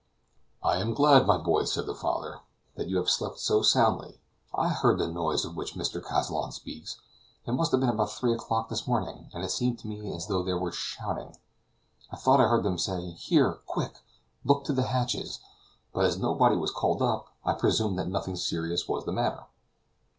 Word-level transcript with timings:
"I 0.63 0.77
am 0.77 0.95
glad, 0.95 1.27
my 1.27 1.37
boy," 1.37 1.65
said 1.65 1.85
the 1.85 1.93
father, 1.93 2.39
"that 2.73 2.87
you 2.87 2.97
have 2.97 3.07
slept 3.07 3.37
so 3.37 3.61
soundly. 3.61 4.19
I 4.51 4.69
heard 4.69 4.97
the 4.97 5.07
noise 5.07 5.45
of 5.45 5.55
which 5.55 5.75
Mr. 5.75 6.01
Kazallon 6.03 6.51
speaks. 6.53 6.99
It 7.45 7.51
must 7.51 7.71
have 7.71 7.81
been 7.81 7.89
about 7.89 8.09
three 8.11 8.33
o'clock 8.33 8.67
this 8.69 8.87
morning, 8.87 9.29
and 9.31 9.43
it 9.43 9.51
seemed 9.51 9.77
to 9.77 9.87
me 9.87 10.11
as 10.11 10.25
though 10.25 10.41
they 10.41 10.55
were 10.55 10.71
shouting. 10.71 11.35
I 12.11 12.15
thought 12.15 12.41
I 12.41 12.47
heard 12.47 12.63
them 12.63 12.79
say; 12.79 13.11
'Here, 13.11 13.59
quick, 13.67 13.99
look 14.43 14.63
to 14.63 14.73
the 14.73 14.87
hatches!' 14.87 15.37
but 15.93 16.05
as 16.05 16.17
nobody 16.17 16.55
was 16.55 16.71
called 16.71 17.03
up, 17.03 17.27
I 17.45 17.53
presumed 17.53 17.99
that 17.99 18.07
nothing 18.09 18.37
serious 18.37 18.87
was 18.87 19.05
the 19.05 19.11
matter." 19.11 19.43